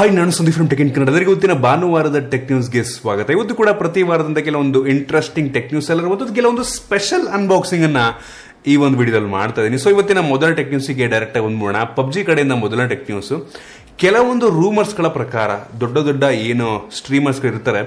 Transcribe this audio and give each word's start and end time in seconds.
Hi 0.00 0.12
ನಾನು 0.16 0.32
Sandeep 0.36 0.54
from 0.56 0.68
tech 0.70 0.80
in 0.82 0.90
ಕನ್ನಡದವರಿಗೆ 0.96 1.30
ಇವತ್ತಿನ 1.30 1.54
ಭಾನುವಾರದ 1.64 2.18
ಟೆಕ್ 2.32 2.46
ನ್ಯೂಸ್ಗೆ 2.50 2.82
ಸ್ವಾಗತ. 2.92 3.26
ಇವತ್ತು 3.34 3.54
ಕೂಡ 3.58 3.70
ಪ್ರತಿ 3.80 4.02
ವಾರದಿಂದ 4.10 4.40
ಕೆಲವೊಂದು 4.46 4.78
ಇಂಟ್ರೆಸ್ಟಿಂಗ್ 4.92 5.50
ಟೆಕ್ 5.56 5.66
ನ್ಯೂಸ್ 5.72 5.88
ಎಲ್ಲ 5.92 6.00
ಇರ್ಬೋದು. 6.02 6.26
ಕೆಲವೊಂದು 6.38 6.64
ಸ್ಪೆಷಲ್ 6.76 7.26
ಅನ್ಬಾಕ್ಸಿಂಗ್ 7.38 7.84
ಅನ್ನ 7.88 8.02
ಈ 8.72 8.76
ಒಂದು 8.84 8.98
ವಿಡಿಯೋದಲ್ಲಿ 9.00 9.30
ಮಾಡ್ತಾ 9.34 9.60
ಇದ್ದೀನಿ 9.62 9.80
ಸೊ 9.82 9.90
ಇವತ್ತಿನ 9.94 10.22
ಮೊದಲ 10.30 10.50
ಟೆಕ್ 10.60 10.70
ನ್ಯೂಸ್ಗೆ 10.74 11.08
ಡೈರೆಕ್ಟ್ 11.14 11.36
ಆಗಿ 11.36 11.46
ಬಂದ್ಬಿಡೋಣ. 11.46 11.82
ಪಬ್ಜಿ 11.98 12.22
ಕಡೆಯಿಂದ 12.28 12.56
ಮೊದಲ 12.64 12.86
ಟೆಕ್ 12.92 13.04
ನ್ಯೂಸ್ 13.10 13.32
ಕೆಲವೊಂದು 14.04 14.48
ರೂಮರ್ಸ್ಗಳ 14.60 15.10
ಪ್ರಕಾರ, 15.18 15.50
ದೊಡ್ಡ 15.82 15.96
ದೊಡ್ಡ 16.08 16.24
ಏನು 16.48 16.70
ಸ್ಟ್ರೀಮರ್ಸ್ 17.00 17.42
ಇರ್ತಾರೆ. 17.52 17.82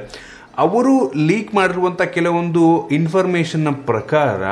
ಅವರು 0.65 0.95
ಲೀಕ್ 1.31 1.51
ಮಾಡಿರುವಂತ 1.59 2.01
ಕೆಲವೊಂದು 2.19 2.65
ಇನ್ಫಾರ್ಮೇಶನ್ 2.99 3.73
ಪ್ರಕಾರ 3.91 4.43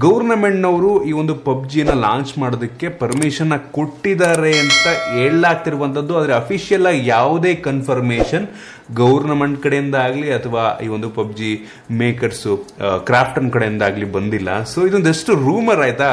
ಗೌರ್ನಮೆಂಟ್ನವರು 0.00 1.04
ಈ 1.04 1.12
ಒಂದು 1.12 1.34
ಪಬ್ಜಿನ 1.34 1.90
ಲಾಂಚ್ 1.90 2.38
ಮಾಡೋದಕ್ಕೆ 2.38 2.88
ಪರ್ಮಿಷನ್ನ 2.88 3.56
ಕೊಟ್ಟಿದ್ದಾರೆ 3.56 4.52
ಅಂತ 4.58 4.86
ಹೇಳಲಾಗ್ತಿರುವಂಥದ್ದು. 5.16 6.16
ಆದರೆ 6.18 6.32
ಅಫಿಷಿಯಲ್ 6.32 6.86
ಆಗಿ 6.86 7.06
ಯಾವುದೇ 7.06 7.54
ಕನ್ಫರ್ಮೇಷನ್ 7.54 8.46
ಗೌರ್ನಮೆಂಟ್ 8.94 9.62
ಕಡೆಯಿಂದ 9.62 9.94
ಆಗಲಿ 9.94 10.32
ಅಥವಾ 10.32 10.78
ಈ 10.84 10.88
ಒಂದು 10.88 11.10
ಪಬ್ಜಿ 11.10 11.68
ಮೇಕರ್ಸು 11.90 12.56
ಕ್ರಾಫ್ಟನ್ 13.04 13.50
ಕಡೆಯಿಂದ 13.50 13.82
ಆಗಲಿ 13.82 14.04
ಬಂದಿಲ್ಲ. 14.04 14.62
ಸೊ 14.62 14.86
ಇದೊಂದಷ್ಟು 14.86 15.34
ರೂಮರ್ 15.34 15.80
ಆಯಿತಾ? 15.80 16.10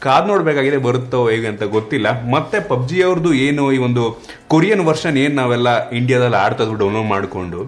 ಕಾದ್ 0.00 0.28
ನೋಡಬೇಕಾಗಿದೆ 0.28 0.76
ಬರುತ್ತೋ 0.76 1.28
ಹೇಗೆ 1.28 1.46
ಅಂತ 1.46 1.62
ಗೊತ್ತಿಲ್ಲ. 1.62 2.08
ಮತ್ತೆ 2.30 2.60
ಪಬ್ಜಿ 2.60 3.02
ಅವ್ರದ್ದು 3.02 3.34
ಏನು 3.34 3.72
ಈ 3.72 3.78
ಒಂದು 3.78 4.04
ಕೊರಿಯನ್ 4.48 4.80
ವರ್ಷನ್ 4.80 5.16
ಏನು 5.16 5.34
ನಾವೆಲ್ಲ 5.34 5.88
ಇಂಡಿಯಾದಲ್ಲಿ 5.90 6.36
ಆಡ್ತಾ 6.36 6.64
ಡೌನ್ಲೋಡ್ 6.64 7.06
ಮಾಡಿಕೊಂಡು. 7.06 7.60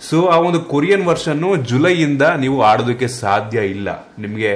ಸೊ 0.00 0.26
ಆ 0.26 0.36
ಒಂದು 0.38 0.60
ಕೊರಿಯನ್ 0.60 1.04
ವರ್ಷನ್ 1.06 1.42
ಜುಲೈಯಿಂದ 1.70 2.22
ನೀವು 2.22 2.62
ಆಡೋದಕ್ಕೆ 2.62 3.08
ಸಾಧ್ಯ 3.08 3.58
ಇಲ್ಲ. 3.58 3.88
ನಿಮಗೆ 4.18 4.50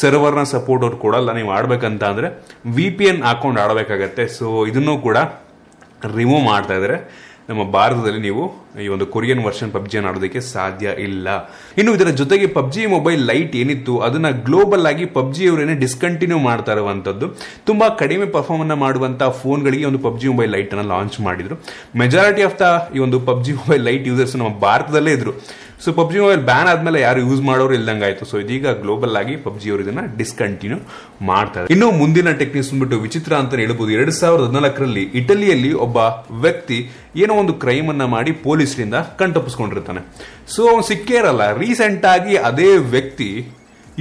ಸರ್ವರ್ನ 0.00 0.42
ಸಪೋರ್ಟ್ 0.42 0.84
ಅವ್ರು 0.84 0.96
ಕೊಡಲ್ಲ, 0.96 1.32
ನೀವು 1.32 1.50
ಆಡ್ಬೇಕಂತ 1.50 2.04
ಅಂದ್ರೆ 2.04 2.30
ವಿ 2.76 2.90
ಪಿ 2.90 3.04
ಎನ್ 3.04 3.22
ಹಾಕೊಂಡು 3.22 3.60
ಆಡಬೇಕಾಗತ್ತೆ. 3.60 4.26
ಸೊ 4.38 4.66
ಇದನ್ನು 4.66 4.98
ಕೂಡ 4.98 5.16
ರಿಮೂವ್ 6.16 6.44
ಮಾಡ್ತಾ 6.44 6.74
ಇದ್ದಾರೆ 6.74 7.25
ನಮ್ಮ 7.48 7.62
ಭಾರತದಲ್ಲಿ 7.70 8.20
ನೀವು 8.20 8.44
ಈ 8.84 8.88
ಒಂದು 8.88 9.06
ಕೊರಿಯನ್ 9.06 9.42
ವರ್ಷನ್ 9.44 9.72
ಪಬ್ಜಿಯನ್ನು 9.72 10.08
ಆಡೋದಕ್ಕೆ 10.10 10.40
ಸಾಧ್ಯ 10.40 10.94
ಇಲ್ಲ. 10.98 11.28
ಇನ್ನು 11.78 11.94
ಇದರ 11.94 12.10
ಜೊತೆಗೆ 12.10 12.46
ಪಬ್ಜಿ 12.46 12.86
ಮೊಬೈಲ್ 12.86 13.20
ಲೈಟ್ 13.20 13.56
ಏನಿತ್ತು, 13.56 13.98
ಅದನ್ನ 13.98 14.30
ಗ್ಲೋಬಲ್ 14.30 14.86
ಆಗಿ 14.86 15.04
ಪಬ್ಜಿ 15.04 15.48
ಅವರೇನೆ 15.48 15.74
ಡಿಸ್ಕಂಟಿನ್ಯೂ 15.74 16.38
ಮಾಡ್ತಾ 16.38 16.72
ಇರುವಂತದ್ದು. 16.72 17.28
ತುಂಬಾ 17.66 17.88
ಕಡಿಮೆ 17.88 18.26
ಪರ್ಫಾರ್ಮ್ 18.26 18.76
ಮಾಡುವಂತಹ 18.80 19.28
ಫೋನ್ಗಳಿಗೆ 19.42 19.84
ಒಂದು 19.84 19.98
ಪಬ್ಜಿ 19.98 20.28
ಮೊಬೈಲ್ 20.28 20.50
ಲೈಟ್ 20.50 20.74
ಅನ್ನ 20.74 20.86
ಲಾಂಚ್ 20.88 21.20
ಮಾಡಿದ್ರು. 21.20 21.56
ಮೆಜಾರಿಟಿ 21.96 22.42
ಆಫ್ 22.42 22.58
ದ 22.60 22.90
ಈ 22.94 22.98
ಒಂದು 22.98 23.20
ಪಬ್ಜಿ 23.20 23.52
ಮೊಬೈಲ್ 23.60 23.84
ಲೈಟ್ 23.84 24.08
ಯೂಸರ್ಸ್ 24.08 24.36
ನಮ್ಮ 24.36 24.52
ಭಾರತದಲ್ಲೇ 24.58 25.12
ಇದ್ರು. 25.12 25.34
ಸೊ 25.84 25.92
ಪಬ್ಜಿ 25.92 26.18
ಮೊಬೈಲ್ 26.18 26.40
ಬ್ಯಾನ್ 26.40 26.68
ಆದ್ಮೇಲೆ 26.68 27.00
ಯಾರು 27.00 27.20
ಯೂಸ್ 27.20 27.42
ಮಾಡೋರು 27.42 27.74
ಇಲ್ದಂಗಾಯ್ತು 27.74 28.24
ಸೊ 28.30 28.36
ಇದೀಗ 28.38 28.68
ಗ್ಲೋಬಲ್ 28.82 29.16
ಆಗಿ 29.16 29.34
ಪಬ್ಜಿ 29.36 29.70
ಅವರು 29.70 29.82
ಇದನ್ನ 29.82 30.02
ಡಿಸ್ಕಂಟಿನ್ಯೂ 30.18 30.78
ಮಾಡ್ತಾರೆ 31.26 31.66
ಇನ್ನು 31.74 31.90
ಮುಂದಿನ 31.90 32.30
ಟೆಕ್ನಿಕ್ಸ್ 32.40 32.70
ಬಂದ್ಬಿಟ್ಟು 32.70 32.98
ವಿಚಿತ್ರ 33.00 33.32
ಅಂತ 33.34 33.54
ಹೇಳ್ಬೋದು. 33.54 33.90
ಎರಡ್ 33.90 34.10
ಸಾವಿರದ 34.10 34.44
ಹದಿನಾಲ್ಕರಲ್ಲಿ 34.44 35.04
ಇಟಲಿಯಲ್ಲಿ 35.20 35.72
ಒಬ್ಬ 35.86 35.96
ವ್ಯಕ್ತಿ 36.46 36.78
ಏನೋ 37.16 37.34
ಒಂದು 37.34 37.54
ಕ್ರೈಮ್ 37.54 37.88
ಅನ್ನ 37.88 38.04
ಮಾಡಿ 38.04 38.32
ಪೊಲೀಸರಿಂದ 38.32 38.94
ಕಣ್ತಪ್ಪಿಸ್ಕೊಂಡಿರ್ತಾನೆ. 39.18 40.02
ಸೊ 40.54 40.62
ಅವನು 40.70 40.82
ಸಿಕ್ಕೇ 40.82 41.16
ಇರಲ್ಲ. 41.18 41.44
ರೀಸೆಂಟ್ 41.58 42.06
ಆಗಿ 42.14 42.36
ಅದೇ 42.50 42.76
ವ್ಯಕ್ತಿ 42.76 43.30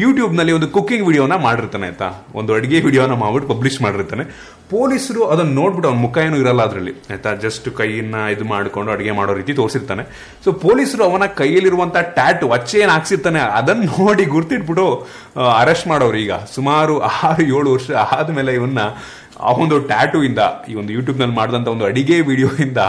ಯೂಟ್ಯೂಬ್ನಲ್ಲಿ 0.03 0.53
ಒಂದು 0.57 0.67
ಕುಕ್ಕಿಂಗ್ 0.75 1.05
ವಿಡಿಯೋನ 1.07 1.35
ಮಾಡಿರ್ತಾನೆ, 1.47 1.85
ಆಯ್ತಾ? 1.91 2.09
ಒಂದು 2.39 2.51
ಅಡುಗೆ 2.57 2.79
ವಿಡಿಯೋನ 2.87 3.13
ಮಾಡ್ಬಿಟ್ಟು 3.21 3.49
ಪಬ್ಲಿಷ್ 3.53 3.77
ಮಾಡಿರ್ತಾನೆ. 3.85 4.23
ಪೊಲೀಸರು 4.71 5.21
ಅದನ್ನ 5.33 5.51
ನೋಡ್ಬಿಟ್ಟು 5.59 5.87
ಅವ್ನ 5.89 5.99
ಮುಖ 6.05 6.17
ಏನೂ 6.27 6.37
ಇರಲ್ಲ 6.43 6.61
ಅದರಲ್ಲಿ, 6.67 6.93
ಆಯ್ತಾ? 7.11 7.31
ಜಸ್ಟ್ 7.45 7.67
ಕೈಯನ್ನ 7.79 8.15
ಇದು 8.35 8.45
ಮಾಡಿಕೊಂಡು 8.53 8.91
ಅಡುಗೆ 8.95 9.13
ಮಾಡೋ 9.19 9.33
ರೀತಿ 9.39 9.53
ತೋರಿಸಿರ್ತಾನೆ. 9.59 10.03
ಸೊ 10.43 10.51
ಪೊಲೀಸರು 10.65 11.03
ಅವನ 11.09 11.25
ಕೈಯಲ್ಲಿರುವಂಥ 11.41 11.97
ಟ್ಯಾಟು, 12.17 12.47
ಅಚ್ಚೆ 12.57 12.79
ಏನು 12.83 12.93
ಹಾಕ್ಸಿರ್ತಾನೆ 12.95 13.41
ಅದನ್ನ 13.59 13.83
ನೋಡಿ 13.97 14.25
ಗುರ್ತಿಟ್ಬಿಟ್ಟು 14.35 14.87
ಅರೆಸ್ಟ್ 15.61 15.87
ಮಾಡೋರು 15.93 16.19
ಈಗ. 16.25 16.33
ಸುಮಾರು 16.55 16.95
ಆರು 17.01 17.45
ಏಳು 17.57 17.69
ವರ್ಷ 17.75 17.91
ಆದ್ಮೇಲೆ 18.17 18.53
ಇವನ್ನ 18.59 18.79
ಆ 19.47 19.51
ಒಂದು 19.63 19.75
ಟ್ಯಾಟೂ 19.91 20.19
ಇಂದ, 20.29 20.41
ಈ 20.71 20.75
ಒಂದು 20.81 20.91
ಯೂಟ್ಯೂಬ್ನಲ್ಲಿ 20.97 21.35
ಮಾಡಿದಂತ 21.39 21.67
ಒಂದು 21.75 21.85
ಅಡಿಗೆ 21.89 22.17
ವಿಡಿಯೋ 22.31 22.49
ಇಂದ 22.65 22.81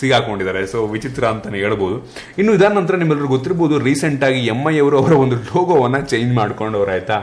ಸಿಗಾಕೊಂಡಿದ್ದಾರೆ. 0.00 0.60
ಸೊ 0.72 0.78
ವಿಚಿತ್ರ 0.94 1.24
ಅಂತಾನೆ 1.32 1.58
ಹೇಳ್ಬೋದು. 1.64 1.96
ಇನ್ನು 2.40 2.52
ಇದಾದ 2.58 2.74
ನಂತರ 2.78 2.96
ನಿಮ್ಮೆಲ್ಲರೂ 3.02 3.28
ಗೊತ್ತಿರಬಹುದು 3.36 3.76
ರೀಸೆಂಟ್ 3.88 4.22
ಆಗಿ 4.28 4.40
ಎಂ 4.54 4.60
ಐ 4.72 4.74
ಅವರು 4.84 4.96
ಅವರ 5.02 5.14
ಒಂದು 5.24 5.36
ಲೋಗೋವನ್ನ 5.48 6.00
ಚೇಂಜ್ 6.12 6.32
ಮಾಡ್ಕೊಂಡವ್ರು, 6.40 6.92
ಆಯ್ತಾ? 6.96 7.18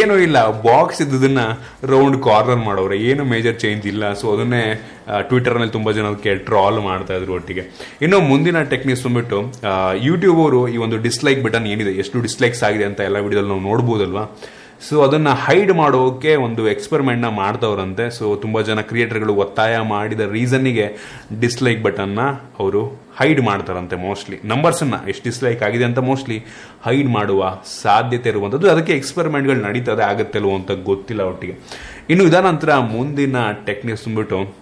ಏನೂ 0.00 0.14
ಇಲ್ಲ 0.24 0.38
ಬಾಕ್ಸ್ 0.66 1.00
ಇದ್ದದನ್ನ 1.04 1.42
ರೌಂಡ್ 1.92 2.16
ಕಾರ್ನರ್ 2.26 2.60
ಮಾಡೋರು 2.66 2.96
ಏನು 3.08 3.22
ಮೇಜರ್ 3.32 3.56
ಚೇಂಜ್ 3.62 3.84
ಇಲ್ಲ. 3.92 4.12
ಸೊ 4.20 4.26
ಅದನ್ನೇ 4.34 4.62
ಟ್ವಿಟರ್ನಲ್ಲಿ 5.30 5.72
ತುಂಬಾ 5.76 5.90
ಜನ 5.96 6.06
ಅದಕ್ಕೆ 6.12 6.32
ಟ್ರಾಲ್ 6.48 6.78
ಮಾಡ್ತಾ 6.88 7.14
ಇದ್ರು 7.18 7.34
ಒಟ್ಟಿಗೆ. 7.38 7.64
ಇನ್ನು 8.04 8.18
ಮುಂದಿನ 8.30 8.60
ಟೆಕ್ನಿಕ್ಸ್ 8.72 9.04
ಬಂದ್ಬಿಟ್ಟು 9.06 9.38
ಯೂಟ್ಯೂಬ್ 10.08 10.40
ಅವರು 10.44 10.60
ಈ 10.74 10.76
ಒಂದು 10.86 10.98
ಡಿಸ್ಲೈಕ್ 11.06 11.40
ಬಟನ್ 11.46 11.66
ಏನಿದೆ, 11.74 11.94
ಎಷ್ಟು 12.04 12.22
ಡಿಸ್ಲೈಕ್ಸ್ 12.28 12.62
ಆಗಿದೆ 12.68 12.86
ಅಂತ 12.90 13.00
ಎಲ್ಲ 13.10 13.20
ವಿಡಿಯೋದಲ್ಲಿ 13.26 13.52
ನಾವು 13.54 13.64
ನೋಡ್ಬೋದಲ್ವಾ? 13.70 14.24
ಸೊ 14.88 15.02
ಅದನ್ನ 15.02 15.28
ಹೈಡ್ 15.46 15.72
ಮಾಡೋಕೆ 15.72 16.36
ಒಂದು 16.36 16.62
ಎಕ್ಸ್ಪೆರಿಮೆಂಟ್ನ 16.68 17.28
ಮಾಡ್ತವ್ರಂತೆ. 17.28 18.10
ಸೊ 18.10 18.36
ತುಂಬಾ 18.36 18.60
ಜನ 18.62 18.80
ಕ್ರಿಯೇಟರ್ಗಳು 18.80 19.34
ಒತ್ತಾಯ 19.34 19.74
ಮಾಡಿದ 19.80 20.20
ರೀಸನ್ನಿಗೆ 20.20 20.86
ಡಿಸ್ಲೈಕ್ 21.40 21.82
ಬಟನ್ನ 21.82 22.20
ಅವರು 22.58 22.82
ಹೈಡ್ 23.18 23.40
ಮಾಡ್ತಾರಂತೆ 23.40 23.96
ಮೋಸ್ಟ್ಲಿ 23.96 24.36
ನಂಬರ್ಸ್ 24.44 24.82
ಅನ್ನ 24.82 24.94
ಎಷ್ಟು 25.08 25.24
ಡಿಸ್ಲೈಕ್ 25.28 25.62
ಆಗಿದೆ 25.62 25.84
ಅಂತ 25.84 25.98
ಮೋಸ್ಟ್ಲಿ 25.98 26.38
ಹೈಡ್ 26.84 27.08
ಮಾಡುವ 27.08 27.58
ಸಾಧ್ಯತೆ 27.82 28.28
ಇರುವಂತದ್ದು. 28.28 28.70
ಅದಕ್ಕೆ 28.70 28.92
ಎಕ್ಸ್ಪೆರಿಮೆಂಟ್ಗಳು 28.92 29.60
ನಡೀತದೆ 29.60 30.02
ಆಗತ್ತಲ್ವೋ 30.02 30.54
ಅಂತ 30.54 30.70
ಗೊತ್ತಿಲ್ಲ 30.70 31.22
ಒಟ್ಟಿಗೆ. 31.22 31.54
ಇನ್ನು 32.10 32.24
ಇದರ 32.24 32.40
ನಂತರ 32.40 32.78
ಮುಂದಿನ 32.78 33.36
ಟೆಕ್ನಿಕ್ಸ್ 33.66 34.06
ಬಂದ್ಬಿಟ್ಟು 34.06 34.61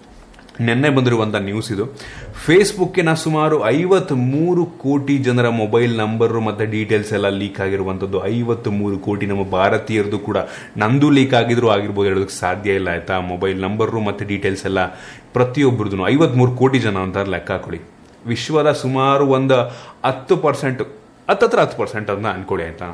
ನಿನ್ನೆ 0.67 0.89
ಬಂದಿರುವಂತ 0.95 1.37
ನ್ಯೂಸ್ 1.47 1.69
ಇದು. 1.75 1.85
ಫೇಸ್ಬುಕ್ಕಿನ 2.45 3.11
ಸುಮಾರು 3.23 3.57
ಐವತ್ 3.77 4.13
ಮೂರು 4.33 4.63
ಕೋಟಿ 4.83 5.15
ಜನರ 5.27 5.47
ಮೊಬೈಲ್ 5.61 5.93
ನಂಬರ್ 6.03 6.35
ಮತ್ತೆ 6.47 6.65
ಡೀಟೇಲ್ಸ್ 6.75 7.11
ಎಲ್ಲ 7.17 7.29
ಲೀಕ್ 7.41 7.59
ಆಗಿರುವಂತದ್ದು. 7.65 8.19
ಐವತ್ 8.33 8.69
ಮೂರು 8.79 8.97
ಕೋಟಿ 9.07 9.25
ನಮ್ಮ 9.31 9.45
ಭಾರತೀಯರದು 9.57 10.19
ಕೂಡ 10.27 10.37
ನಂದು 10.83 11.09
ಲೀಕ್ 11.17 11.35
ಆಗಿದ್ರು 11.41 11.69
ಆಗಿರ್ಬೋದು, 11.75 12.07
ಹೇಳೋದಕ್ಕೆ 12.11 12.37
ಸಾಧ್ಯ 12.43 12.79
ಇಲ್ಲ 12.79 12.89
ಆಯ್ತಾ? 12.95 13.17
ಮೊಬೈಲ್ 13.33 13.57
ನಂಬರ್ 13.67 13.91
ಮತ್ತೆ 14.09 14.25
ಡೀಟೇಲ್ಸ್ 14.33 14.65
ಎಲ್ಲ 14.71 14.83
ಪ್ರತಿಯೊಬ್ಬರದು 15.37 16.05
ಐವತ್ 16.13 16.37
ಮೂರು 16.41 16.53
ಕೋಟಿ 16.61 16.81
ಜನ 16.87 16.97
ಅಂತ 17.07 17.17
ಲೆಕ್ಕ 17.35 17.51
ಹಾಕೊಳ್ಳಿ. 17.55 17.81
ವಿಶ್ವದ 18.31 18.71
ಸುಮಾರು 18.83 19.23
ಒಂದು 19.37 19.59
ಹತ್ತು 20.07 20.35
ಪರ್ಸೆಂಟ್ 20.45 20.81
ಹತ್ತತ್ರ 21.29 21.59
ಹತ್ತು 21.65 21.77
ಪರ್ಸೆಂಟ್ 21.81 22.07
ಅದನ್ನ 22.13 22.29
ಅನ್ಕೊಳ್ಳಿ 22.37 22.63
ಆಯ್ತಾ? 22.67 22.87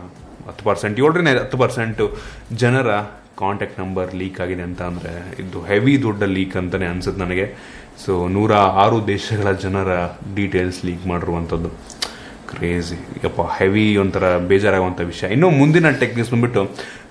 ಹತ್ತು 0.50 0.64
ಪರ್ಸೆಂಟ್ 0.68 0.98
ಏಳ್ರಿಂದ 1.06 1.30
ಹತ್ತು 1.44 1.58
ಪರ್ಸೆಂಟ್ 1.62 2.02
ಜನರ 2.62 2.90
ಕಾಂಟ್ಯಾಕ್ಟ್ 3.38 3.80
ನಂಬರ್ 3.80 4.16
ಲೀಕ್ 4.16 4.40
ಆಗಿದೆ 4.42 4.64
ಅಂತ 4.70 4.82
ಅಂದರೆ 4.82 5.12
ಇದು 5.44 5.60
ಹೆವಿ 5.70 5.94
ದೊಡ್ಡ 6.02 6.24
ಲೀಕ್ 6.38 6.56
ಅಂತಾನೆ 6.62 6.86
ಅನ್ಸುತ್ತೆ 6.86 7.22
ನನಗೆ. 7.24 7.46
ಸೊ 8.06 8.14
ನೂರ 8.28 8.54
ಆರು 8.54 8.98
ದೇಶಗಳ 9.08 9.52
ಜನರ 9.66 9.92
ಡೀಟೇಲ್ಸ್ 10.36 10.80
ಲೀಕ್ 10.86 11.06
ಮಾಡಿರುವಂಥದ್ದು 11.12 11.70
ಕ್ರೇಜಿ 12.50 12.98
ಯಪ್ಪ 13.24 13.42
ಹೆವಿ 13.60 13.86
ಒಂಥರ 14.04 14.26
ಬೇಜಾರಾಗುವಂಥ 14.52 15.02
ವಿಷಯ. 15.12 15.28
ಇನ್ನು 15.36 15.50
ಮುಂದಿನ 15.62 15.88
ಟೆಕ್ನಿಕ್ಸ್ 16.02 16.32
ಬಂದ್ಬಿಟ್ಟು 16.34 16.62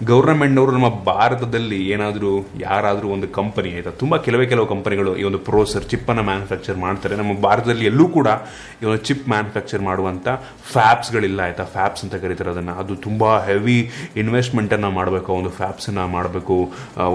ಗೌರ್ಮೆಂಟ್ನವರು 0.05 0.73
ನಮ್ಮ 0.73 0.89
ಭಾರತದಲ್ಲಿ 0.89 1.89
ಏನಾದರೂ 1.89 2.31
ಯಾರಾದರೂ 2.61 3.09
ಒಂದು 3.09 3.29
ಕಂಪನಿ 3.29 3.69
ಆಯಿತಾ? 3.75 3.91
ತುಂಬ 3.91 4.17
ಕೆಲವೇ 4.17 4.47
ಕೆಲವು 4.47 4.67
ಕಂಪನಿಗಳು 4.67 5.17
ಈ 5.17 5.23
ಒಂದು 5.23 5.39
ಪ್ರೋಸರ್ 5.39 5.85
ಚಿಪ್ಪನ್ನು 5.93 6.23
ಮ್ಯಾನುಫ್ಯಾಕ್ಚರ್ 6.23 6.77
ಮಾಡ್ತಾರೆ. 6.77 7.17
ನಮ್ಮ 7.17 7.33
ಭಾರತದಲ್ಲಿ 7.41 7.87
ಎಲ್ಲೂ 7.91 8.09
ಕೂಡ 8.09 8.29
ಈ 8.83 8.85
ಒಂದು 8.85 9.03
ಚಿಪ್ 9.09 9.29
ಮ್ಯಾನುಫ್ಯಾಕ್ಚರ್ 9.29 9.81
ಮಾಡುವಂಥ 9.81 10.29
ಫ್ಯಾಪ್ಸ್ಗಳಿಲ್ಲ 10.73 11.41
ಆಯಿತಾ? 11.47 11.65
ಫ್ಯಾಪ್ಸ್ 11.77 12.05
ಅಂತ 12.05 12.15
ಕರೀತಾರೆ 12.15 12.51
ಅದನ್ನು. 12.51 12.75
ಅದು 12.83 12.97
ತುಂಬ 13.07 13.25
ಹೆವಿ 13.49 13.79
ಇನ್ವೆಸ್ಟ್ಮೆಂಟನ್ನು 14.17 14.91
ಮಾಡಬೇಕು. 14.91 15.33
ಒಂದು 15.33 15.51
ಫ್ಯಾಪ್ಸನ್ನು 15.61 16.07
ಮಾಡಬೇಕು. 16.17 16.59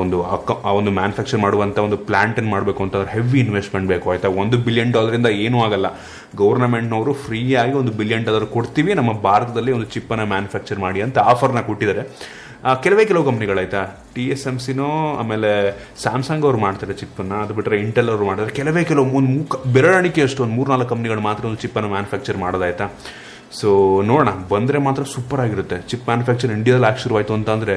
ಒಂದು 0.03 0.19
ಆ 0.31 0.73
ಒಂದು 0.79 0.91
ಮ್ಯಾನುಫ್ಯಾಕ್ಚರ್ 0.91 1.41
ಮಾಡುವಂಥ 1.45 1.77
ಒಂದು 1.87 1.97
ಪ್ಲಾಂಟನ್ನು 1.97 2.49
ಮಾಡಬೇಕು 2.49 2.83
ಅಂತ 2.83 2.95
ಹೆವಿ 3.15 3.39
ಇನ್ವೆಸ್ಟ್ಮೆಂಟ್ 3.45 3.89
ಬೇಕು, 3.93 4.09
ಆಯಿತಾ? 4.11 4.27
ಒಂದು 4.27 4.57
ಬಿಲಿಯನ್ 4.57 4.93
ಡಾಲರಿಂದ 4.97 5.27
ಏನೂ 5.27 5.59
ಆಗಲ್ಲ. 5.67 5.87
ಗೌರ್ಮೆಂಟ್ನವರು 6.43 7.13
ಫ್ರೀಯಾಗಿ 7.13 7.73
ಒಂದು 7.83 7.91
ಬಿಲಿಯನ್ 7.91 8.25
ಡಾಲರ್ 8.25 8.45
ಕೊಡ್ತೀವಿ. 8.57 8.93
ನಮ್ಮ 8.93 9.13
ಭಾರತದಲ್ಲಿ 9.29 9.71
ಒಂದು 9.71 9.89
ಚಿಪ್ಪನ್ನು 9.95 10.25
ಮ್ಯಾನುಫ್ಯಾಕ್ಚರ್ 10.25 10.79
ಮಾಡಿ 10.79 11.01
ಅಂತ 11.07 11.19
ಆಫರ್ನ 11.19 11.61
ಕೊಟ್ಟಿದ್ದಾರೆ. 11.61 12.05
ಕೆಲವೇ 12.83 13.03
ಕೆಲವು 13.09 13.23
ಕಂಪ್ನಿಗಳಾಯ್ತಾ? 13.23 13.79
ಟಿ 14.15 14.23
ಎಸ್ 14.33 14.43
ಎಂ 14.47 14.57
ಸಿನೋ, 14.59 14.89
ಆಮೇಲೆ 15.21 15.49
ಸ್ಯಾಮ್ಸಂಗ್ 16.01 16.43
ಅವ್ರು 16.47 16.59
ಮಾಡ್ತಾರೆ 16.65 16.93
ಚಿಪ್ಪನ್ನು, 16.93 17.37
ಅದು 17.43 17.53
ಬಿಟ್ಟರೆ 17.57 17.77
ಇಂಟೆಲ್ 17.85 18.09
ಅವರು 18.09 18.25
ಮಾಡ್ತಾರೆ 18.25 18.51
ಕೆಲವೇ 18.59 18.83
ಕೆಲವು 18.83 19.17
ಒಂದು 19.19 19.71
ಬೆರಳಿಕೆ 19.73 20.21
ಅಷ್ಟು 20.21 20.43
ಒಂದು 20.43 20.55
ಮೂರ್ನಾಲ್ಕು 20.59 20.89
ಕಂಪ್ನಿಗಳು 20.89 21.21
ಮಾತ್ರ 21.21 21.45
ಒಂದು 21.45 21.61
ಚಿಪ್ಪನ್ನು 21.63 21.89
ಮ್ಯಾನುಫ್ಯಾಕ್ಚರ್ 21.89 22.37
ಮಾಡೋದಾಯ್ತಾ? 22.37 22.87
ಸೊ 23.59 23.69
ನೋಡೋಣ, 24.09 24.31
ಬಂದರೆ 24.53 24.77
ಮಾತ್ರ 24.87 25.03
ಸೂಪರ್ 25.03 25.41
ಆಗಿರುತ್ತೆ. 25.45 25.77
ಚಿಪ್ 25.89 26.05
ಮ್ಯಾನುಫ್ಯಾಕ್ಚರ್ 26.09 26.51
ಇಂಡಿಯಾದಲ್ಲಿ 26.51 26.87
ಆಗಿ 26.89 27.01
ಶುರುವಾಯಿತು 27.03 27.33
ಅಂತಂದರೆ 27.33 27.75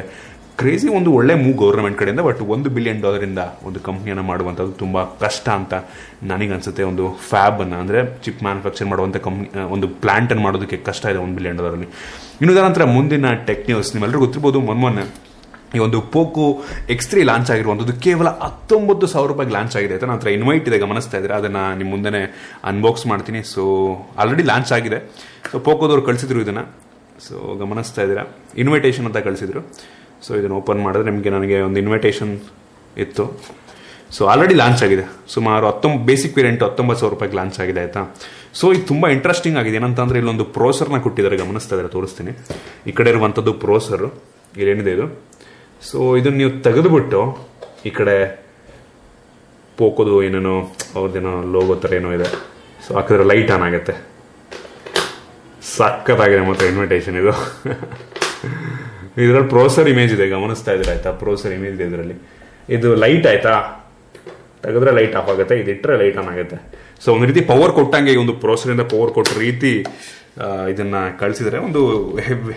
ಕ್ರೇಜಿ 0.60 0.88
ಒಂದು 0.96 1.10
ಒಳ್ಳೆ 1.18 1.34
ಮೂವ್ 1.42 1.56
ಗೌರ್ಮೆಂಟ್ 1.62 1.96
ಕಡೆಯಿಂದ 2.00 2.22
ಬಟ್ 2.26 2.40
ಒಂದು 2.54 2.68
ಬಿಲಿಯನ್ 2.74 3.00
ಡಾಲರಿಂದ 3.04 3.42
ಒಂದು 3.68 3.78
ಕಂಪ್ನಿಯನ್ನು 3.88 4.24
ಮಾಡುವಂಥದ್ದು 4.30 4.72
ತುಂಬ 4.82 4.96
ಕಷ್ಟ 5.22 5.46
ಅಂತ 5.60 5.74
ನನಗೆ 6.30 6.52
ಅನ್ಸುತ್ತೆ 6.56 6.82
ಒಂದು 6.90 7.04
ಫ್ಯಾಬ್ 7.30 7.58
ಅನ್ನ, 7.64 7.74
ಅಂದರೆ 7.82 8.00
ಚಿಪ್ 8.24 8.42
ಮ್ಯಾನುಫ್ಯಾಕ್ಚರ್ 8.46 8.88
ಮಾಡುವಂಥ 8.92 9.18
ಕಂಪ್ನಿ 9.26 9.48
ಒಂದು 9.76 9.88
ಪ್ಲಾಂಟ್ 10.02 10.30
ಅನ್ನು 10.34 10.44
ಮಾಡೋದಕ್ಕೆ 10.46 10.78
ಕಷ್ಟ 10.88 11.04
ಇದೆ 11.12 11.20
ಒಂದು 11.24 11.36
ಬಿಲಿಯನ್ 11.38 11.58
ಡಾಲರಲ್ಲಿ 11.60 11.88
ಇನ್ನು 12.42 12.54
ನಂತರ 12.68 12.84
ಮುಂದಿನ 12.96 13.32
ಟೆಕ್ 13.48 13.64
ನ್ಯೂಸ್ 13.70 13.90
ನಿಮ್ಮೆಲ್ಲರೂ 13.96 14.20
ಗೊತ್ತಿರ್ಬೋದು, 14.24 14.60
ಮೊನ್ನೆ 14.84 15.04
ಈ 15.76 15.80
ಒಂದು 15.86 15.98
ಪೋಕೋ 16.14 16.46
ಎಕ್ಸ್ 16.94 17.08
ತ್ರೀ 17.10 17.22
ಲಾಂಚ್ 17.30 17.48
ಆಗಿರುವಂಥದ್ದು 17.54 17.94
ಕೇವಲ 18.06 18.28
ಹತ್ತೊಂಬತ್ತು 18.44 19.06
ಸಾವಿರ 19.12 19.28
ರೂಪಾಯಿಗೆ 19.32 19.54
ಲಾಂಚ್ 19.56 19.74
ಆಗಿದೆ 19.78 19.94
ಆಯ್ತಾ 19.96 20.08
ನಂತರ 20.12 20.28
ಇನ್ವೈಟ್ 20.38 20.66
ಇದೆ, 20.70 20.78
ಗಮನಿಸ್ತಾ 20.84 21.16
ಇದ್ದೀರಾ? 21.20 21.36
ಅದನ್ನು 21.42 21.62
ನಿಮ್ಮ 21.80 21.90
ಮುಂದೆ 21.94 22.22
ಅನ್ಬಾಕ್ಸ್ 22.72 23.04
ಮಾಡ್ತೀನಿ. 23.12 23.42
ಸೊ 23.54 23.64
ಆಲ್ರೆಡಿ 24.22 24.46
ಲಾಂಚ್ 24.52 24.72
ಆಗಿದೆ. 24.78 25.00
ಸೊ 25.50 25.58
ಪೋಕೋದವ್ರು 25.68 26.04
ಕಳಿಸಿದ್ರು 26.10 26.40
ಇದನ್ನು. 26.46 26.64
ಸೊ 27.26 27.34
ಗಮನಿಸ್ತಾ 27.64 28.00
ಇದ್ದೀರಾ? 28.04 28.24
ಇನ್ವಿಟೇಷನ್ 28.62 29.06
ಅಂತ 29.08 29.18
ಕಳಿಸಿದ್ರು. 29.26 29.60
ಸೊ 30.26 30.34
ಇದನ್ನು 30.34 30.56
ಓಪನ್ 30.56 30.80
ಮಾಡಿದ್ರೆ 30.82 31.10
ನಿಮಗೆ 31.10 31.30
ನನಗೆ 31.30 31.60
ಒಂದು 31.60 31.78
ಇನ್ವಿಟೇಷನ್ 31.80 32.32
ಇತ್ತು. 33.04 33.24
ಸೊ 34.16 34.26
ಆಲ್ರೆಡಿ 34.32 34.54
ಲಾಂಚ್ 34.54 34.82
ಆಗಿದೆ. 34.86 35.04
ಸುಮಾರು 35.34 35.64
ಹತ್ತೊಂಬ 35.70 35.96
ಬೇಸಿಕ್ 36.06 36.34
ವೇರಿಯಂಟ್ 36.38 36.62
ಹತ್ತೊಂಬತ್ತು 36.62 37.00
ಸಾವಿರ 37.00 37.14
ರೂಪಾಯಿಗೆ 37.14 37.36
ಲಾಂಚ್ 37.36 37.60
ಆಗಿದೆ, 37.60 37.80
ಆಯಿತಾ? 37.80 38.02
ಸೊ 38.58 38.72
ಇದು 38.72 38.84
ತುಂಬ 38.86 39.08
ಇಂಟ್ರೆಸ್ಟಿಂಗ್ 39.08 39.58
ಆಗಿದೆ. 39.58 39.76
ಏನಂತಂದ್ರೆ 39.76 40.18
ಇಲ್ಲೊಂದು 40.18 40.44
ಪ್ರೋಸರ್ನ 40.56 40.98
ಕೊಟ್ಟಿದ್ದಾರೆ. 40.98 41.36
ಗಮನಿಸ್ತಾ 41.36 41.74
ಇದ್ದಾರೆ? 41.74 41.90
ತೋರಿಸ್ತೀನಿ. 41.92 42.32
ಈ 42.86 42.92
ಕಡೆ 42.92 43.10
ಇರುವಂಥದ್ದು 43.10 43.52
ಪ್ರೋಸರು 43.52 44.08
ಇಲ್ಲೇನಿದೆ 44.56 44.92
ಇದು? 44.92 45.06
ಸೊ 45.90 46.16
ಇದನ್ನ 46.16 46.36
ನೀವು 46.36 46.62
ತೆಗೆದುಬಿಟ್ಟು 46.62 47.20
ಈ 47.86 47.90
ಕಡೆ 47.90 48.16
ಪೋಕೋದು 49.78 50.22
ಏನೇನೋ, 50.22 50.56
ಅವ್ರದ್ದೇನೋ 50.94 51.34
ಲೋಗೋ 51.52 51.74
ಥರ 51.74 51.92
ಏನೋ 51.94 52.12
ಇದೆ. 52.12 52.28
ಸೊ 52.86 52.94
ಹಾಕಿದ್ರೆ 52.94 53.24
ಲೈಟ್ 53.24 53.50
ಆನ್ 53.50 53.62
ಆಗುತ್ತೆ. 53.62 53.94
ಸಕ್ಕತ್ತಾಗಿದೆ 55.76 56.42
ಮತ್ತೆ 56.50 56.66
ಇನ್ವಿಟೇಷನ್ 56.68 57.16
ಇದು. 57.22 57.34
ಇದರಲ್ಲಿ 59.22 59.48
ಪ್ರೋಸರ್ 59.54 59.88
ಇಮೇಜ್ 59.92 60.12
ಇದೆ, 60.16 60.26
ಗಮನಿಸ್ತಾ 60.36 60.70
ಇದ್ರೆ 60.76 60.90
ಆಯ್ತಾ? 60.94 61.10
ಪ್ರೋಸರ್ 61.22 61.52
ಇಮೇಜ್ 61.58 61.74
ಇದೆ 61.78 61.86
ಇದರಲ್ಲಿ. 61.90 62.16
ಇದು 62.76 62.88
ಲೈಟ್ 63.04 63.26
ಆಯ್ತಾ? 63.32 63.54
ತೆಗೆದ್ರೆ 64.64 64.92
ಲೈಟ್ 64.98 65.14
ಆಫ್ 65.20 65.28
ಆಗುತ್ತೆ 65.32 65.54
ಇದು 65.62 65.70
ಇಟ್ಟರೆ 65.74 65.94
ಲೈಟ್ 66.02 66.18
ಆನ್ 66.20 66.28
ಆಗುತ್ತೆ. 66.32 66.58
ಸೊ 67.04 67.08
ಒಂದು 67.14 67.26
ರೀತಿ 67.30 67.40
ಪವರ್ 67.52 67.72
ಕೊಟ್ಟಂಗೆ 67.78 68.12
ಒಂದು 68.24 68.34
ಪ್ರೋಸರಿಂದ 68.44 68.84
ಪವರ್ 68.92 69.12
ಕೊಟ್ಟ 69.16 69.32
ರೀತಿ 69.46 69.72
ಇದನ್ನ 70.72 70.96
ಕಳಿಸಿದ್ರೆ 71.20 71.58
ಒಂದು 71.66 71.80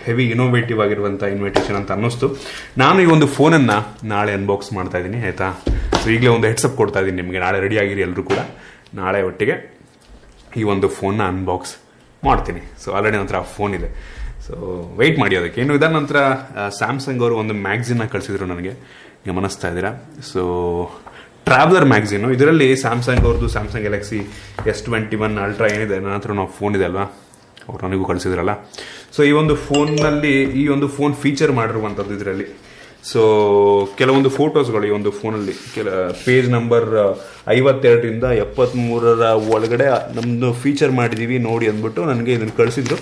ಹೆವಿ 0.05 0.23
ಇನೋವೇಟಿವ್ 0.35 0.79
ಆಗಿರುವಂತ 0.85 1.23
ಇನ್ವಿಟೇಷನ್ 1.33 1.77
ಅಂತ 1.79 1.89
ಅನ್ನಿಸ್ತು. 1.95 2.27
ನಾನು 2.83 2.97
ಈ 3.03 3.07
ಒಂದು 3.15 3.27
ಫೋನನ್ನ 3.37 3.73
ನಾಳೆ 4.13 4.31
ಅನ್ಬಾಕ್ಸ್ 4.37 4.71
ಮಾಡ್ತಾ 4.77 4.97
ಇದ್ದೀನಿ, 5.01 5.19
ಆಯ್ತಾ? 5.27 5.47
ಸೊ 6.01 6.05
ಈಗಲೇ 6.13 6.31
ಒಂದು 6.37 6.47
ಹೆಡ್ಸಪ್ 6.51 6.75
ಕೊಡ್ತಾ 6.79 7.01
ಇದ್ದೀನಿ 7.03 7.19
ನಿಮಗೆ, 7.21 7.39
ನಾಳೆ 7.45 7.57
ರೆಡಿ 7.65 7.77
ಆಗಿರಿ 7.83 8.03
ಎಲ್ಲರೂ 8.07 8.23
ಕೂಡ. 8.31 8.39
ನಾಳೆ 9.01 9.19
ಒಟ್ಟಿಗೆ 9.29 9.57
ಈ 10.59 10.63
ಒಂದು 10.73 10.89
ಫೋನ್ನ 10.97 11.21
ಅನ್ಬಾಕ್ಸ್ 11.33 11.73
ಮಾಡ್ತೀನಿ. 12.27 12.63
ಸೊ 12.83 12.87
ಆಲ್ರೆಡಿ 12.97 13.17
ನಂತರ 13.21 13.39
ಫೋನ್ 13.57 13.75
ಇದೆ. 13.79 13.89
ಸೊ 14.47 14.55
ವೆಯ್ಟ್ 14.99 15.17
ಮಾಡಿ 15.21 15.35
ಅದಕ್ಕೆ. 15.39 15.59
ಏನು 15.63 15.73
ಇದಾದ 15.77 15.93
ನಂತರ 15.99 16.17
ಸ್ಯಾಮ್ಸಂಗ್ 16.79 17.21
ಅವರು 17.23 17.35
ಒಂದು 17.43 17.53
ಮ್ಯಾಗ್ಝಿನ್ನ 17.65 18.03
ಕಳಿಸಿದ್ರು 18.13 18.45
ನನಗೆ. 18.53 18.73
ಗಮನಿಸ್ತಾ 19.29 19.67
ಇದ್ದೀರಾ? 19.71 19.91
ಸೊ 20.31 20.41
ಟ್ರಾವೆಲರ್ 21.47 21.87
ಮ್ಯಾಗ್ಝಿನು 21.93 22.27
ಇದರಲ್ಲಿ 22.35 22.67
ಸ್ಯಾಮ್ಸಂಗ್ 22.83 23.23
ಅವ್ರದ್ದು 23.27 23.47
Samsung 23.55 23.83
Galaxy 23.85 24.19
S 24.71 24.81
twenty 24.85 25.17
one 25.25 25.35
ultra 25.45 25.67
ಏನಿದೆ, 25.75 25.95
ನನ್ನ 26.03 26.15
ಹತ್ರ 26.17 26.33
ನಾವು 26.39 26.51
ಫೋನ್ 26.59 26.73
ಇದೆ 26.77 26.85
ಅಲ್ವಾ? 26.89 27.05
ಅವ್ರು 27.69 27.81
ನನಗೂ 27.85 28.05
ಕಳಿಸಿದ್ರಲ್ಲ. 28.11 28.53
ಸೊ 29.15 29.19
ಈ 29.29 29.31
ಒಂದು 29.41 29.55
ಫೋನ್ನಲ್ಲಿ 29.67 30.33
ಈ 30.61 30.63
ಒಂದು 30.75 30.87
ಫೋನ್ 30.97 31.13
ಫೀಚರ್ 31.23 31.51
ಮಾಡಿರುವಂಥದ್ದು 31.59 32.13
ಇದರಲ್ಲಿ. 32.17 32.47
ಸೊ 33.11 33.21
ಕೆಲವೊಂದು 33.99 34.29
ಫೋಟೋಸ್ಗಳು 34.37 34.85
ಈ 34.89 34.93
ಒಂದು 34.99 35.11
ಫೋನಲ್ಲಿ 35.19 35.53
ಕೆಲ 35.75 35.89
ಪೇಜ್ 36.25 36.47
ನಂಬರ್ 36.55 36.87
ಐವತ್ತೆರಡರಿಂದ 37.57 38.25
ಎಪ್ಪತ್ತ್ಮೂರರ 38.45 39.25
ಒಳಗಡೆ 39.55 39.87
ನಮ್ಮದು 40.17 40.49
ಫೀಚರ್ 40.63 40.93
ಮಾಡಿದ್ದೀವಿ 40.99 41.37
ನೋಡಿ 41.49 41.67
ಅಂದ್ಬಿಟ್ಟು 41.73 42.03
ನನಗೆ 42.11 42.33
ಇದನ್ನು 42.37 42.55
ಕಳಿಸಿದ್ರು. 42.61 42.97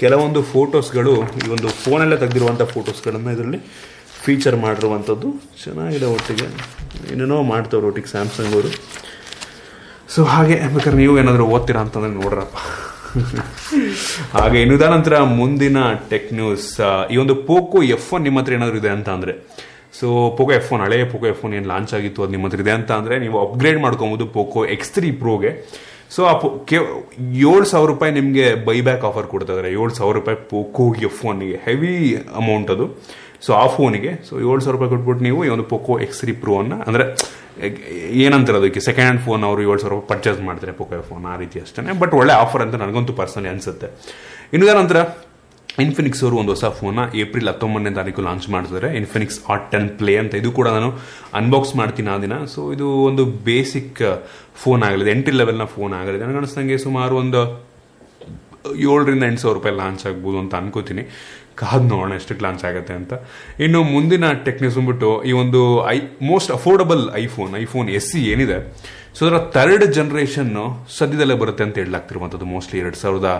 ಕೆಲವೊಂದು 0.00 0.40
ಫೋಟೋಸ್ಗಳು, 0.54 1.14
ಈ 1.42 1.46
ಒಂದು 1.54 1.68
ಫೋನಲ್ಲೇ 1.84 2.16
ತೆಗೆದಿರುವಂಥ 2.22 2.62
ಫೋಟೋಸ್ಗಳನ್ನು 2.74 3.30
ಇದರಲ್ಲಿ 3.36 3.60
ಫೀಚರ್ 4.24 4.56
ಮಾಡಿರುವಂಥದ್ದು. 4.64 5.28
ಚೆನ್ನಾಗಿದೆ 5.62 6.06
ಒಟ್ಟಿಗೆ. 6.16 6.48
ಏನೇನೋ 7.12 7.38
ಮಾಡ್ತವ್ರು 7.52 7.86
ಒಟ್ಟಿಗೆ 7.90 8.10
ಸ್ಯಾಮ್ಸಂಗ್ 8.14 8.52
ಅವರು. 8.56 8.70
ಸೊ 10.14 10.20
ಹಾಗೆ, 10.32 10.56
ಬೇಕಾದ್ರೆ 10.74 10.98
ನೀವು 11.02 11.14
ಏನಾದರೂ 11.22 11.46
ಓದ್ತೀರಾ 11.54 11.80
ಅಂತಂದ್ರೆ 11.86 12.12
ನೋಡ್ರಪ್ಪ. 12.20 12.58
ಹಾಗೆ, 14.36 14.58
ಇನ್ನು 14.64 14.76
ನಂತರ 14.96 15.14
ಮುಂದಿನ 15.40 15.78
ಟೆಕ್ 16.12 16.28
ನ್ಯೂಸ್ 16.38 16.68
ಈ 17.14 17.18
ಒಂದು 17.24 17.34
ಪೋಕೋ 17.50 17.78
ಎಫ್ 17.96 18.08
ಒನ್ 18.16 18.24
ನಿಮ್ಮ 18.28 18.38
ಹತ್ರ 18.40 18.52
ಏನಾದರೂ 18.58 18.78
ಇದೆ 18.82 18.90
ಅಂತ 18.96 19.08
ಅಂದರೆ. 19.16 19.34
ಸೊ 19.98 20.06
ಪೋಕೋ 20.38 20.52
ಎಫ್ 20.60 20.70
ಒನ್ 20.74 20.82
ಹಳೆಯ 20.86 21.04
ಪೋಕೋ 21.12 21.26
ಎಫ್ 21.32 21.42
ಒನ್ 21.46 21.54
ಏನು 21.58 21.68
ಲಾಂಚ್ 21.74 21.92
ಆಗಿತ್ತು, 21.98 22.22
ಅದು 22.24 22.32
ನಿಮ್ಮ 22.36 22.46
ಹತ್ರ 22.48 22.60
ಇದೆ 22.64 22.74
ಅಂತ 22.78 22.90
ಅಂದರೆ, 23.00 23.14
ನೀವು 23.24 23.36
ಅಪ್ಗ್ರೇಡ್ 23.46 23.78
ಮಾಡ್ಕೊಬೋದು 23.84 24.26
ಪೋಕೋ 24.36 24.60
ಎಕ್ಸ್ 24.74 24.92
ತ್ರೀ 24.96 25.10
ಪ್ರೋಗೆ 25.22 25.52
ಸೊ 26.10 26.20
ಆ 26.30 26.34
ಏಳು 27.50 27.64
ಸಾವಿರ 27.72 27.88
ರೂಪಾಯಿ 27.92 28.12
ನಿಮಗೆ 28.18 28.44
ಬೈಬ್ಯಾಕ್ 28.68 29.04
ಆಫರ್ 29.08 29.26
ಕೊಡ್ತಾ 29.32 29.52
ಇದ್ದಾರೆ 29.52 29.70
ಏಳು 29.78 29.92
ಸಾವಿರ 29.98 30.14
ರೂಪಾಯಿ 30.20 30.38
ಪೊಕೋಗೆ 30.52 31.10
ಫೋನಿಗೆ 31.20 31.56
ಹೆವಿ 31.66 31.94
ಅಮೌಂಟ್ 32.40 32.70
ಅದು. 32.74 32.86
ಸೊ 33.46 33.50
ಆ 33.62 33.66
ಫೋನಿಗೆ 33.74 34.12
ಸೊ 34.28 34.32
ಏಳು 34.46 34.60
ಸಾವಿರ 34.60 34.74
ರೂಪಾಯಿ 34.76 34.90
ಕೊಟ್ಬಿಟ್ಟು 34.92 35.24
ನೀವು 35.28 35.40
ಈ 35.46 35.50
ಒಂದು 35.56 35.66
ಪೋಕೋ 35.72 35.94
ಎಕ್ಸ್ 36.04 36.20
ತ್ರೀ 36.22 36.32
ಪ್ರೋ 36.44 36.54
ಅನ್ನ, 36.60 36.74
ಅಂದ್ರೆ 36.88 37.04
ಏನಂತಾರೆ 38.24 38.58
ಅದಕ್ಕೆ 38.60 38.80
ಸೆಕೆಂಡ್ 38.88 39.06
ಹ್ಯಾಂಡ್ 39.06 39.22
ಫೋನ್ 39.26 39.42
ಅವರು 39.48 39.60
ಏಳು 39.66 39.78
ಸಾವಿರ 39.82 39.92
ರೂಪಾಯಿ 39.94 40.08
ಪರ್ಚೇಸ್ 40.12 40.40
ಮಾಡ್ತಾರೆ 40.48 40.72
ಪೋಕೋ 40.80 41.00
ಫೋನ್ 41.10 41.24
ಆ 41.32 41.36
ರೀತಿ 41.42 41.60
ಅಷ್ಟೇ 41.64 41.94
ಬಟ್ 42.02 42.14
ಒಳ್ಳೆ 42.20 42.34
ಆಫರ್ 42.44 42.62
ಅಂತ 42.64 42.76
ನನಗಂತೂ 42.84 43.14
ಪರ್ಸನಲಿ 43.20 43.50
ಅನ್ಸುತ್ತೆ. 43.54 43.88
ಇನ್ನು 44.56 44.74
ನಂತರ 44.80 44.98
ಇನ್ಫಿನಿಕ್ಸ್ 45.84 46.20
ಅವರು 46.24 46.36
ಒಂದು 46.42 46.52
ಹೊಸ 46.54 46.66
ಫೋನ್ನ 46.78 47.00
ಏಪ್ರಿಲ್ 47.22 47.48
ಹತ್ತೊಂಬತ್ತನೇ 47.50 47.90
ತಾರೀಕು 47.98 48.20
ಲಾಂಚ್ 48.28 48.46
ಮಾಡ್ತಿದ್ದಾರೆ 48.54 48.88
ಇನ್ಫಿನಿಕ್ಸ್ 49.00 49.38
ಆಟ್ 49.52 49.66
ಟೆನ್ 49.72 49.88
ಪ್ಲೇ 50.00 50.14
ಅಂತ 50.22 50.34
ಇದು 50.42 50.50
ಕೂಡ 50.58 50.68
ನಾನು 50.76 50.88
ಅನ್ಬಾಕ್ಸ್ 51.40 51.72
ಮಾಡ್ತೀನಿ 51.80 52.10
ಆ 52.14 52.16
ದಿನ. 52.24 52.36
ಸೊ 52.54 52.60
ಇದು 52.76 52.86
ಒಂದು 53.08 53.24
ಬೇಸಿಕ್ 53.50 54.00
ಫೋನ್ 54.62 54.82
ಆಗಲಿದೆ. 54.88 55.10
ಎಂಟ್ರಿ 55.16 55.34
ಲೆವೆಲ್ನ 55.40 55.66
ಫೋನ್ 55.76 55.94
ಆಗಲಿದೆ. 56.00 56.22
ನನಗೆ 56.24 56.40
ಅನಿಸ್ದಂಗೆ 56.42 56.78
ಸುಮಾರು 56.86 57.16
ಒಂದು 57.22 57.42
ಏಳರಿಂದ 58.88 59.24
ಎಂಟು 59.30 59.40
ಸಾವಿರ 59.42 59.56
ರೂಪಾಯಿ 59.58 59.74
ಲಾಂಚ್ 59.82 60.02
ಆಗ್ಬೋದು 60.08 60.38
ಅಂತ 60.42 60.54
ಅನ್ಕೋತೀನಿ. 60.60 61.04
ಕಾದ್ 61.60 61.86
ನೋಡೋಣ 61.92 62.12
ಎಷ್ಟು 62.20 62.42
ಲಾಂಚ್ 62.46 62.64
ಆಗುತ್ತೆ 62.68 62.94
ಅಂತ. 63.00 63.12
ಇನ್ನು 63.64 63.80
ಮುಂದಿನ 63.94 64.24
ಟೆಕ್ನಿಕ್ಸ್ 64.46 64.76
ಬಂದ್ಬಿಟ್ಟು 64.78 65.10
ಈ 65.30 65.32
ಒಂದು 65.42 65.62
I 65.94 65.96
most 66.30 66.52
affordable 66.58 67.02
iPhone 67.24 67.52
iPhone 67.64 67.88
S 67.98 68.08
C 68.12 68.20
ಏನಿದೆ, 68.32 68.58
ಸೊ 69.16 69.20
ಅದರ 69.26 69.38
ಥರ್ಡ್ 69.56 69.84
ಜನರೇಷನ್ 69.96 70.52
ಸದ್ಯದಲ್ಲೇ 70.98 71.36
ಬರುತ್ತೆ 71.42 71.62
ಅಂತ 71.66 71.76
ಹೇಳಲಾಗ್ತಿರುವಂಥದ್ದು 71.82 72.46
ಮೋಸ್ಟ್ಲಿ 72.54 72.78
ಎರಡು 72.82 72.98
ಸಾವಿರದ 73.02 73.30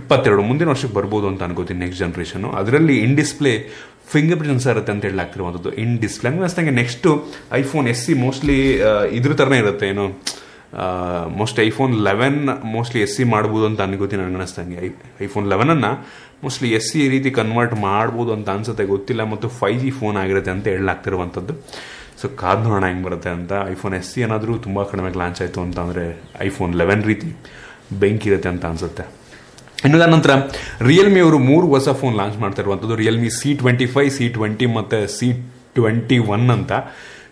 ಇಪ್ಪತ್ತೆರಡು 0.00 0.42
ಮುಂದಿನ 0.48 0.68
ವರ್ಷಕ್ಕೆ 0.74 0.96
ಬರ್ಬೋದು 0.98 1.26
ಅಂತ 1.30 1.42
ಅನ್ಕೋತೀನಿ 1.48 1.80
ನೆಕ್ಸ್ಟ್ 1.84 2.00
ಜನರೇಷನ್ 2.04 2.46
ಅದರಲ್ಲಿ 2.60 2.96
ಇನ್ 3.06 3.14
ಡಿಸ್ಪ್ಲೇ 3.20 3.54
ಫಿಂಗರ್ 4.12 4.38
ಪ್ರಿಂಟ್ಸ್ 4.40 4.66
ಇರುತ್ತೆ 4.72 4.92
ಅಂತ 4.94 5.04
ಹೇಳಲಾಗ್ತಿರುವಂಥದ್ದು. 5.08 5.70
In 5.82 5.92
display 6.04 6.30
ಅನಿಸ್ತಂಗೆ 6.30 6.72
next 6.80 7.06
iPhone 7.60 7.88
S 7.92 8.02
C 8.06 8.14
mostly 8.24 8.58
ಇದ್ರ 9.18 9.32
ಥರನೇ 9.40 9.58
ಇರುತ್ತೆ 9.64 9.88
ಏನು 9.92 10.06
most 11.40 11.58
iPhone 11.68 11.94
eleven 12.08 12.40
mostly 12.74 13.00
S 13.06 13.14
C 13.18 13.24
ಮಾಡ್ಬೋದು 13.34 13.64
ಅಂತ 13.70 13.80
ಅನ್ಕೋತೀನಿ 13.86 14.20
ನನಗೆ 14.22 14.38
ಅನಿಸ್ತಂಗೆ. 14.40 14.76
ಐ 14.86 14.88
ಐಫೋನ್ 15.26 15.46
ಲೆವೆನನ್ನು 15.52 15.92
ಮೋಸ್ಟ್ಲಿ 16.44 16.68
ಎಸ್ 16.78 16.88
ಸಿ 16.90 17.00
ರೀತಿ 17.14 17.30
ಕನ್ವರ್ಟ್ 17.38 17.74
ಮಾಡ್ಬೋದು 17.86 18.30
ಅಂತ 18.36 18.48
ಅನ್ಸುತ್ತೆ, 18.56 18.84
ಗೊತ್ತಿಲ್ಲ, 18.94 19.22
ಮತ್ತು 19.32 19.46
ಫೈವ್ 19.60 19.78
ಜಿ 19.84 19.90
ಫೋನ್ 20.00 20.18
ಆಗಿರುತ್ತೆ 20.22 20.52
ಅಂತ 20.56 20.66
ಹೇಳಲಾಗ್ತಿರುವಂಥದ್ದು. 20.74 21.54
ಸೊ 22.20 22.28
ಕಾದ್ 22.42 22.62
ನೋಡೋಣ 22.66 22.84
ಹೆಂಗೆ 22.90 23.04
ಬರುತ್ತೆ 23.08 23.30
ಅಂತ. 23.38 23.52
ಐಫೋನ್ 23.74 23.94
ಎಸ್ 23.98 24.08
ಸಿ 24.12 24.20
ಏನಾದರೂ 24.26 24.54
ತುಂಬ 24.66 24.82
ಕಡಿಮೆ 24.92 25.10
ಲಾಂಚ್ 25.22 25.40
ಆಯಿತು 25.44 25.60
ಅಂತ 25.66 25.78
ಅಂದರೆ 25.86 26.04
ಐಫೋನ್ 26.48 26.72
ಲೆವೆನ್ 26.80 27.04
ರೀತಿ 27.10 27.30
ಬೆಂಕಿ 28.02 28.28
ಇರುತ್ತೆ 28.30 28.50
ಅಂತ 28.54 28.64
ಅನ್ಸುತ್ತೆ. 28.72 29.04
ಇನ್ನು 29.86 30.08
ನಂತರ 30.14 30.32
ರಿಯಲ್ಮಿ 30.90 31.20
ಅವರು 31.26 31.38
ಮೂರು 31.50 31.66
ಹೊಸ 31.74 31.88
ಫೋನ್ 32.00 32.16
ಲಾಂಚ್ 32.20 32.36
ಮಾಡ್ತಾ 32.42 32.60
ಇರುವಂಥದ್ದು. 32.64 32.96
Realme 33.02 33.30
C 33.38 33.50
twenty 33.62 33.86
five 33.94 34.10
C 34.18 34.26
twenty 34.36 34.66
ಮತ್ತು 34.78 34.98
ಸಿ 35.18 35.28
ಟ್ವೆಂಟಿ 35.78 36.18
ಒನ್ 36.34 36.46
ಅಂತ. 36.56 36.72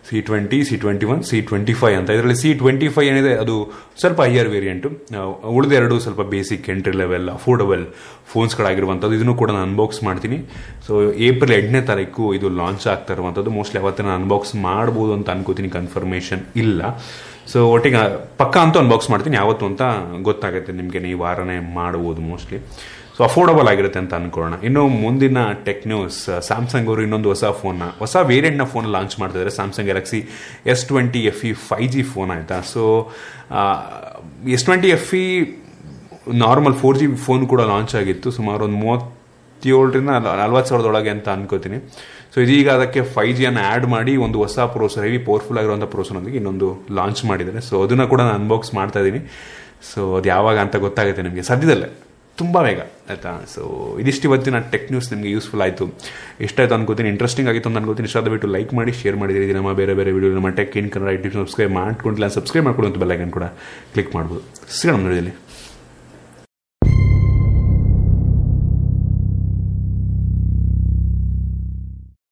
C 0.08 0.18
twenty 0.28 0.58
C 0.68 0.74
twenty 0.82 1.06
one 1.12 1.22
C 1.30 1.38
twenty 1.48 1.74
five 1.80 1.96
ಅಂತ. 2.00 2.08
ಇದರಲ್ಲಿ 2.16 2.36
ಸಿ 2.42 2.50
ಟ್ವೆಂಟಿ 2.60 2.88
ಫೈವ್ 2.94 3.08
ಏನಿದೆ, 3.12 3.32
ಅದು 3.42 3.54
ಸ್ವಲ್ಪ 4.02 4.20
ಹೈಯರ್ 4.28 4.50
ವೇರಿಯಂಟು 4.54 4.88
ಉಳಿದೆರಡು 5.56 5.96
ಸ್ವಲ್ಪ 6.04 6.22
ಬೇಸಿಕ್ 6.34 6.66
ಎಂಟ್ರಿ 6.74 6.94
ಲೆವೆಲ್ 7.02 7.26
ಅಫೋರ್ಡಬಲ್ 7.36 7.84
ಫೋನ್ಸ್ಗಳಾಗಿರುವಂಥದ್ದು 8.32 9.16
ಇದನ್ನು 9.18 9.34
ಕೂಡ 9.42 9.50
ನಾನು 9.56 9.66
ಅನ್ಬಾಕ್ಸ್ 9.70 10.00
ಮಾಡ್ತೀನಿ. 10.08 10.38
ಸೊ 10.86 10.92
ಏಪ್ರಿಲ್ 11.28 11.54
ಎಂಟನೇ 11.60 11.82
ತಾರೀಕು 11.90 12.24
ಇದು 12.38 12.48
ಲಾಂಚ್ 12.60 12.86
ಆಗ್ತಾ 12.94 13.14
ಇರುವಂಥದ್ದು. 13.18 13.52
ಮೋಸ್ಟ್ಲಿ 13.58 13.80
ಅವತ್ತೇ 13.84 14.04
ನಾನು 14.08 14.18
ಅನ್ಬಾಕ್ಸ್ 14.22 14.54
ಮಾಡ್ಬೋದು 14.68 15.14
ಅಂತ 15.18 15.28
ಅನ್ಕೋತೀನಿ. 15.36 15.70
ಕನ್ಫರ್ಮೇಷನ್ 15.78 16.44
ಇಲ್ಲ. 16.64 16.82
ಸೊ 17.52 17.58
ಒಟ್ಟಿಗೆ 17.74 18.00
ಪಕ್ಕ 18.40 18.54
ಅಂತೂ 18.64 18.78
ಅನ್ಬಾಕ್ಸ್ 18.82 19.08
ಮಾಡ್ತೀನಿ. 19.12 19.36
ಯಾವತ್ತು 19.42 19.64
ಅಂತ 19.70 19.82
ಗೊತ್ತಾಗುತ್ತೆ 20.28 20.72
ನಿಮಗೆ. 20.80 21.00
ನೀವು 21.06 21.18
ವಾರನೇ 21.24 21.58
ಮಾಡ್ಬೋದು 21.78 22.22
ಮೋಸ್ಟ್ಲಿ 22.30 22.58
ಸೊ 23.16 23.22
ಅಫೋರ್ಡಬಲ್ 23.26 23.68
ಆಗಿರುತ್ತೆ 23.70 23.98
ಅಂತ 24.00 24.12
ಅನ್ಕೊಳ್ಳೋಣ. 24.18 24.56
ಇನ್ನು 24.68 24.82
ಮುಂದಿನ 25.04 25.38
ಟೆಕ್ 25.68 25.84
ನ್ಯೂಸ್ 25.92 26.18
ಸ್ಯಾಮ್ಸಂಗ್ 26.48 26.88
ಅವರು 26.90 27.02
ಇನ್ನೊಂದು 27.06 27.28
ಹೊಸ 27.32 27.44
ಫೋನ್ನ 27.60 27.86
ಹೊಸ 28.02 28.16
ವೇರಿಯಂಟ್ನ 28.30 28.66
ಫೋನ್ 28.72 28.86
ಲಾಂಚ್ 28.96 29.14
ಮಾಡ್ತಿದ್ದಾರೆ 29.20 29.52
Samsung 29.58 29.88
Galaxy 29.90 30.20
S 30.72 30.84
twenty 30.90 31.22
F 31.30 31.42
E 31.50 31.52
five 31.68 31.82
G 31.94 32.02
phone 32.14 32.32
ಆಯಿತಾ? 32.36 32.58
So 32.74 32.82
S 34.56 34.66
twenty 34.68 34.90
F 34.98 35.10
E 35.22 35.26
normal 36.44 36.76
four 36.82 36.98
G 37.00 37.08
phone 37.26 37.44
ಕೂಡ 37.54 37.62
ಲಾಂಚ್ 37.72 37.94
ಆಗಿತ್ತು. 38.02 38.30
ಸುಮಾರು 38.38 38.62
ಒಂದು 38.68 38.80
ಮೂವತ್ತೇಳರಿಂದ 39.66 40.10
ನಲ್ವತ್ತು 40.42 40.70
ಸಾವಿರದೊಳಗೆ 40.72 41.12
ಅಂತ 41.16 41.28
ಅನ್ಕೋತೀನಿ. 41.36 41.78
ಸೊ 42.32 42.38
ಇದೀಗ 42.46 42.68
ಅದಕ್ಕೆ 42.78 43.00
ಫೈವ್ 43.14 43.34
ಜಿಯನ್ನು 43.38 43.62
ಆ್ಯಡ್ 43.68 43.86
ಮಾಡಿ 43.94 44.12
ಒಂದು 44.24 44.38
ಹೊಸ 44.44 44.58
ಪ್ರೋಸರ್ 44.74 45.04
ಹೆವಿ 45.08 45.20
ಪವರ್ಫುಲ್ 45.28 45.58
ಆಗಿರುವಂಥ 45.60 45.86
ಪ್ರೋಸರ್ನೊಂದಿಗೆ 45.94 46.38
ಇನ್ನೊಂದು 46.40 46.68
ಲಾಂಚ್ 46.98 47.22
ಮಾಡಿದ್ದಾರೆ. 47.30 47.62
ಸೊ 47.68 47.76
ಅದನ್ನು 47.86 48.06
ಕೂಡ 48.12 48.20
ನಾನು 48.28 48.38
ಅನ್ಬಾಕ್ಸ್ 48.42 48.72
ಮಾಡ್ತಾ 48.80 49.00
ಇದ್ದೀನಿ 49.04 49.22
ಸೊ 49.92 50.02
ಅದು 50.18 50.28
ಯಾವಾಗ 50.34 50.58
ಅಂತ 50.66 50.76
ಗೊತ್ತಾಗುತ್ತೆ 50.84 51.24
ನಿಮಗೆ. 51.28 51.44
ಸದ್ಯದಲ್ಲೇ. 51.50 51.90
ತುಂಬ 52.38 52.56
ಬೇಗ, 52.66 52.80
ಆಯಿತಾ? 53.12 53.30
ಸೊ 53.52 53.62
ಇದಿಷ್ಟು 54.02 54.24
ಇವತ್ತಿನ 54.28 54.58
ಟೆಕ್ 54.72 54.84
ನ್ಯೂಸ್ 54.92 55.08
ನಿಮಗೆ 55.12 55.30
ಯೂಸ್ಫುಲ್ 55.36 55.62
ಆಯಿತು. 55.64 55.84
ಎಷ್ಟಾಯ್ತು 56.46 56.74
ಅನ್ಕೋತೀನಿ. 56.76 57.08
ಇಂಟ್ರೆಸ್ಟಿಂಗ್ 57.14 57.48
ಆಗಿತ್ತು 57.52 57.68
ಅಂತ 57.70 57.80
ಅನ್ಕೋತೀನಿ. 57.80 58.08
ಇಷ್ಟ 58.10 58.46
ಲೈಕ್ 58.56 58.72
ಮಾಡಿ 58.78 58.92
ಶೇರ್ 59.00 59.16
ಮಾಡಿದ್ದೀರಿ 59.22 59.56
ನಮ್ಮ 59.58 59.72
ಬೇರೆ 59.80 59.94
ಬೇರೆ 60.00 60.12
ವೀಡಿಯೋ 60.16 60.30
ನಮ್ಮ 60.38 60.50
tech 60.60 60.76
in 60.80 60.90
Kannada 60.94 61.12
YouTube 61.16 61.36
subscribe 61.42 61.72
ಮಾಡ್ಕೊಂಡಿಲ್ಲ 61.80 62.28
ಸಬ್ಸ್ಕ್ರೈಬ್ 62.38 62.66
ಮಾಡ್ಕೊಳ್ಳುವಂಥ 62.68 63.00
ಬೆಲ್ಲೈಕನ್ 63.04 63.32
ಕೂಡ 63.38 63.48
ಕ್ಲಿಕ್ 63.94 64.12
ಮಾಡ್ಬೋದು. 64.18 64.44
ಸಿಗೋಣ 64.78 65.00
ನೋಡಿದಲ್ಲಿ 65.06 65.34